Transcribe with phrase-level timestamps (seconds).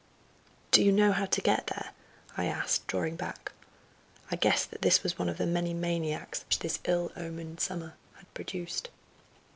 [0.71, 1.91] "Do you know how to get there?"
[2.35, 3.51] I asked, drawing back.
[4.31, 7.93] I guessed that this was one of the many maniacs, which this ill omened summer
[8.15, 8.89] had produced.